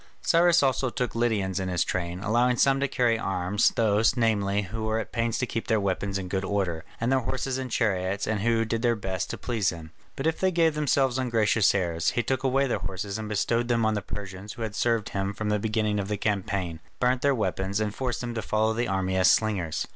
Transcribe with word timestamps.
Cyrus 0.23 0.63
also 0.63 0.89
took 0.89 1.13
Lydians 1.13 1.59
in 1.59 1.69
his 1.69 1.83
train; 1.83 2.21
allowing 2.23 2.57
some 2.57 2.79
to 2.79 2.87
carry 2.87 3.19
arms, 3.19 3.69
those, 3.75 4.17
namely, 4.17 4.63
who 4.63 4.81
were 4.85 4.97
at 4.97 5.11
pains 5.11 5.37
to 5.37 5.45
keep 5.45 5.67
their 5.67 5.79
weapons 5.79 6.17
in 6.17 6.27
good 6.27 6.43
order, 6.43 6.83
and 6.99 7.11
their 7.11 7.19
horses 7.19 7.59
and 7.59 7.69
chariots, 7.69 8.25
and 8.25 8.39
who 8.39 8.65
did 8.65 8.81
their 8.81 8.95
best 8.95 9.29
to 9.29 9.37
please 9.37 9.69
him, 9.69 9.91
but 10.15 10.25
if 10.25 10.39
they 10.39 10.49
gave 10.49 10.73
themselves 10.73 11.19
ungracious 11.19 11.75
airs, 11.75 12.09
he 12.09 12.23
took 12.23 12.41
away 12.43 12.65
their 12.65 12.79
horses 12.79 13.19
and 13.19 13.29
bestowed 13.29 13.67
them 13.67 13.85
on 13.85 13.93
the 13.93 14.01
Persians 14.01 14.53
who 14.53 14.63
had 14.63 14.73
served 14.73 15.09
him 15.09 15.35
from 15.35 15.49
the 15.49 15.59
beginning 15.59 15.99
of 15.99 16.07
the 16.07 16.17
campaign, 16.17 16.79
burnt 16.99 17.21
their 17.21 17.35
weapons, 17.35 17.79
and 17.79 17.93
forced 17.93 18.21
them 18.21 18.33
to 18.33 18.41
follow 18.41 18.73
the 18.73 18.87
army 18.87 19.15
as 19.17 19.29
slingers. 19.29 19.85